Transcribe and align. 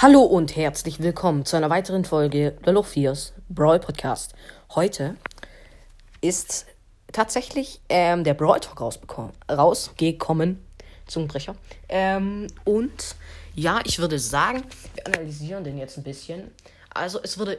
Hallo 0.00 0.22
und 0.22 0.54
herzlich 0.54 1.00
willkommen 1.00 1.44
zu 1.44 1.56
einer 1.56 1.70
weiteren 1.70 2.04
Folge 2.04 2.56
The 2.64 2.70
Lofiers 2.70 3.32
Brawl 3.48 3.80
Podcast. 3.80 4.32
Heute 4.76 5.16
ist 6.20 6.66
tatsächlich 7.10 7.80
ähm, 7.88 8.22
der 8.22 8.34
Brawl 8.34 8.60
Talk 8.60 8.80
rausgekommen. 9.50 10.64
Zungenbrecher. 11.08 11.56
Ähm, 11.88 12.46
und 12.64 13.16
ja, 13.56 13.80
ich 13.86 13.98
würde 13.98 14.20
sagen, 14.20 14.62
wir 14.94 15.04
analysieren 15.04 15.64
den 15.64 15.78
jetzt 15.78 15.96
ein 15.96 16.04
bisschen. 16.04 16.52
Also, 16.94 17.18
es 17.20 17.36
wurde 17.36 17.58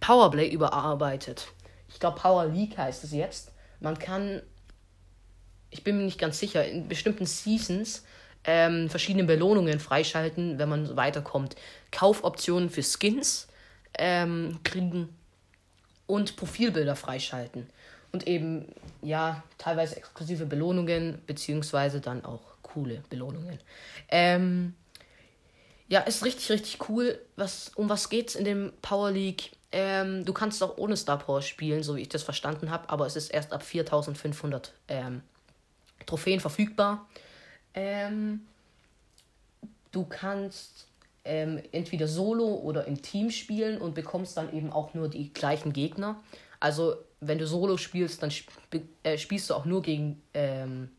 Powerplay 0.00 0.48
überarbeitet. 0.48 1.48
Ich 1.90 2.00
glaube, 2.00 2.18
Power 2.18 2.46
League 2.46 2.78
heißt 2.78 3.04
es 3.04 3.12
jetzt. 3.12 3.52
Man 3.80 3.98
kann, 3.98 4.40
ich 5.68 5.84
bin 5.84 5.98
mir 5.98 6.04
nicht 6.04 6.18
ganz 6.18 6.38
sicher, 6.38 6.66
in 6.66 6.88
bestimmten 6.88 7.26
Seasons 7.26 8.04
ähm, 8.50 8.88
verschiedene 8.88 9.24
Belohnungen 9.24 9.78
freischalten, 9.78 10.58
wenn 10.58 10.70
man 10.70 10.96
weiterkommt. 10.96 11.54
Kaufoptionen 11.92 12.70
für 12.70 12.82
Skins 12.82 13.46
ähm, 13.98 14.58
kriegen 14.64 15.10
und 16.06 16.34
Profilbilder 16.36 16.96
freischalten. 16.96 17.68
Und 18.10 18.26
eben, 18.26 18.64
ja, 19.02 19.42
teilweise 19.58 19.96
exklusive 19.96 20.46
Belohnungen, 20.46 21.20
beziehungsweise 21.26 22.00
dann 22.00 22.24
auch 22.24 22.40
coole 22.62 23.02
Belohnungen. 23.10 23.58
Ähm, 24.08 24.74
ja, 25.88 26.00
ist 26.00 26.24
richtig, 26.24 26.48
richtig 26.48 26.88
cool. 26.88 27.20
Was, 27.36 27.72
um 27.74 27.90
was 27.90 28.08
geht's 28.08 28.34
in 28.34 28.46
dem 28.46 28.72
Power 28.80 29.10
League? 29.10 29.50
Ähm, 29.72 30.24
du 30.24 30.32
kannst 30.32 30.62
auch 30.62 30.78
ohne 30.78 30.96
Star 30.96 31.18
Power 31.18 31.42
spielen, 31.42 31.82
so 31.82 31.96
wie 31.96 32.00
ich 32.00 32.08
das 32.08 32.22
verstanden 32.22 32.70
habe, 32.70 32.88
aber 32.88 33.04
es 33.04 33.14
ist 33.14 33.28
erst 33.28 33.52
ab 33.52 33.62
4500 33.62 34.72
ähm, 34.88 35.20
Trophäen 36.06 36.40
verfügbar. 36.40 37.06
Ähm, 37.74 38.40
du 39.92 40.04
kannst 40.04 40.86
ähm, 41.24 41.62
entweder 41.72 42.08
solo 42.08 42.54
oder 42.54 42.86
im 42.86 43.02
Team 43.02 43.30
spielen 43.30 43.80
und 43.80 43.94
bekommst 43.94 44.36
dann 44.36 44.52
eben 44.54 44.72
auch 44.72 44.94
nur 44.94 45.08
die 45.08 45.32
gleichen 45.32 45.72
Gegner. 45.72 46.20
Also 46.60 46.96
wenn 47.20 47.38
du 47.38 47.46
solo 47.46 47.76
spielst, 47.76 48.22
dann 48.22 48.30
sp 48.30 48.50
äh, 49.02 49.18
spielst 49.18 49.50
du 49.50 49.54
auch 49.54 49.64
nur 49.64 49.82
gegen 49.82 50.22
ähm, 50.34 50.90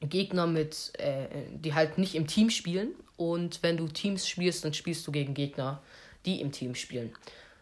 Gegner 0.00 0.46
mit, 0.46 0.92
äh, 0.98 1.26
die 1.52 1.74
halt 1.74 1.98
nicht 1.98 2.14
im 2.14 2.26
Team 2.26 2.50
spielen. 2.50 2.90
Und 3.16 3.62
wenn 3.62 3.76
du 3.76 3.88
Teams 3.88 4.28
spielst, 4.28 4.64
dann 4.64 4.74
spielst 4.74 5.06
du 5.06 5.12
gegen 5.12 5.34
Gegner, 5.34 5.82
die 6.26 6.40
im 6.40 6.52
Team 6.52 6.74
spielen. 6.74 7.12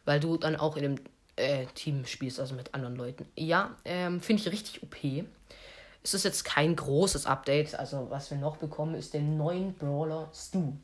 Weil 0.05 0.21
du 0.21 0.37
dann 0.37 0.57
auch 0.57 0.77
in 0.77 0.85
einem 0.85 0.99
äh, 1.37 1.67
Team 1.75 2.05
spielst, 2.07 2.41
also 2.41 2.55
mit 2.55 2.75
anderen 2.75 2.97
Leuten. 2.97 3.27
Ja, 3.37 3.77
ähm, 3.85 4.21
finde 4.21 4.43
ich 4.43 4.53
richtig 4.53 4.83
OP. 4.83 4.97
Es 6.05 6.13
ist 6.13 6.25
jetzt 6.25 6.45
kein 6.45 6.77
großes 6.77 7.25
Update. 7.25 7.75
Also, 7.75 8.09
was 8.11 8.31
wir 8.31 8.37
noch 8.37 8.59
bekommen, 8.59 8.95
ist 8.95 9.15
der 9.15 9.23
neuen 9.23 9.73
Brawler 9.75 10.31
Stu. 10.35 10.75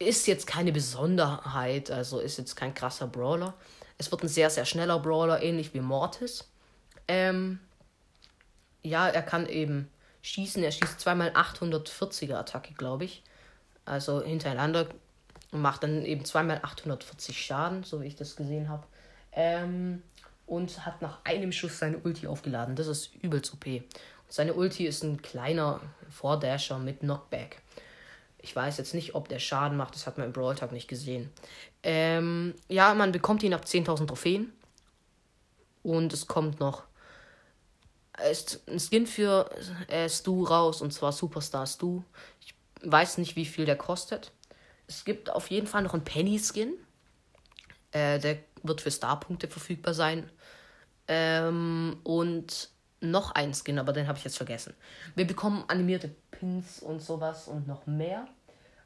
Ist 0.00 0.26
jetzt 0.26 0.48
keine 0.48 0.72
Besonderheit, 0.72 1.92
also 1.92 2.18
ist 2.18 2.36
jetzt 2.36 2.56
kein 2.56 2.74
krasser 2.74 3.06
Brawler. 3.06 3.54
Es 3.96 4.10
wird 4.10 4.24
ein 4.24 4.28
sehr, 4.28 4.50
sehr 4.50 4.64
schneller 4.64 4.98
Brawler, 4.98 5.40
ähnlich 5.40 5.72
wie 5.72 5.80
Mortis. 5.80 6.48
Ähm, 7.06 7.60
ja, 8.82 9.08
er 9.08 9.22
kann 9.22 9.46
eben 9.46 9.88
schießen. 10.22 10.64
Er 10.64 10.72
schießt 10.72 10.98
zweimal 10.98 11.30
840er 11.30 12.34
Attacke, 12.34 12.74
glaube 12.74 13.04
ich. 13.04 13.22
Also 13.84 14.20
hintereinander. 14.20 14.88
Und 15.52 15.62
macht 15.62 15.84
dann 15.84 16.04
eben 16.04 16.24
zweimal 16.24 16.58
840 16.60 17.40
Schaden, 17.40 17.84
so 17.84 18.02
wie 18.02 18.06
ich 18.06 18.16
das 18.16 18.34
gesehen 18.34 18.68
habe. 18.68 18.84
Ähm, 19.30 20.02
und 20.46 20.84
hat 20.84 21.02
nach 21.02 21.24
einem 21.24 21.52
Schuss 21.52 21.78
seine 21.78 21.98
Ulti 21.98 22.26
aufgeladen. 22.26 22.76
Das 22.76 22.86
ist 22.86 23.14
übelst 23.22 23.52
OP. 23.54 23.64
Seine 24.28 24.54
Ulti 24.54 24.86
ist 24.86 25.02
ein 25.02 25.22
kleiner 25.22 25.80
Vordasher 26.10 26.78
mit 26.78 27.00
Knockback. 27.00 27.60
Ich 28.38 28.54
weiß 28.54 28.76
jetzt 28.78 28.94
nicht, 28.94 29.14
ob 29.14 29.28
der 29.28 29.38
Schaden 29.38 29.76
macht, 29.76 29.94
das 29.94 30.06
hat 30.06 30.18
man 30.18 30.26
im 30.26 30.32
Brawl 30.32 30.54
Tag 30.54 30.72
nicht 30.72 30.88
gesehen. 30.88 31.30
Ähm, 31.82 32.54
ja, 32.68 32.92
man 32.94 33.12
bekommt 33.12 33.42
ihn 33.42 33.54
ab 33.54 33.64
10.000 33.64 34.06
Trophäen. 34.06 34.52
Und 35.82 36.12
es 36.12 36.26
kommt 36.26 36.60
noch 36.60 36.84
ist 38.30 38.62
ein 38.68 38.78
Skin 38.78 39.06
für 39.06 39.50
äh, 39.88 40.08
Stu 40.08 40.44
raus, 40.44 40.80
und 40.82 40.92
zwar 40.92 41.12
Superstar 41.12 41.66
Stu. 41.66 42.02
Ich 42.40 42.54
weiß 42.82 43.18
nicht, 43.18 43.36
wie 43.36 43.44
viel 43.44 43.64
der 43.64 43.76
kostet. 43.76 44.32
Es 44.86 45.04
gibt 45.04 45.30
auf 45.30 45.50
jeden 45.50 45.66
Fall 45.66 45.82
noch 45.82 45.94
einen 45.94 46.04
Penny-Skin. 46.04 46.74
Äh, 47.92 48.18
der 48.18 48.38
wird 48.64 48.80
für 48.80 48.90
Star-Punkte 48.90 49.48
verfügbar 49.48 49.94
sein. 49.94 50.30
Ähm, 51.06 52.00
und 52.02 52.70
noch 53.00 53.32
ein 53.32 53.54
Skin, 53.54 53.78
aber 53.78 53.92
den 53.92 54.08
habe 54.08 54.18
ich 54.18 54.24
jetzt 54.24 54.36
vergessen. 54.36 54.74
Wir 55.14 55.26
bekommen 55.26 55.64
animierte 55.68 56.10
Pins 56.30 56.80
und 56.80 57.00
sowas 57.02 57.48
und 57.48 57.68
noch 57.68 57.86
mehr. 57.86 58.26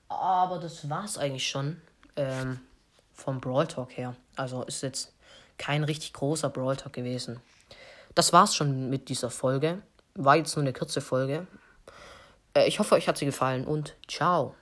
Aber 0.08 0.58
das 0.58 0.88
war 0.90 1.04
es 1.04 1.16
eigentlich 1.18 1.48
schon 1.48 1.80
ähm, 2.16 2.60
vom 3.12 3.40
Brawl 3.40 3.66
Talk 3.66 3.96
her. 3.96 4.16
Also 4.36 4.64
ist 4.64 4.82
jetzt 4.82 5.14
kein 5.56 5.84
richtig 5.84 6.12
großer 6.12 6.50
Brawl 6.50 6.76
Talk 6.76 6.92
gewesen. 6.92 7.40
Das 8.14 8.32
war's 8.32 8.54
schon 8.54 8.90
mit 8.90 9.08
dieser 9.08 9.30
Folge. 9.30 9.82
War 10.14 10.36
jetzt 10.36 10.56
nur 10.56 10.64
eine 10.64 10.72
kurze 10.72 11.00
Folge. 11.00 11.46
Äh, 12.54 12.66
ich 12.66 12.78
hoffe, 12.78 12.94
euch 12.94 13.06
hat 13.08 13.18
sie 13.18 13.26
gefallen 13.26 13.64
und 13.64 13.94
ciao. 14.08 14.54